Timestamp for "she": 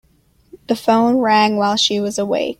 1.75-1.99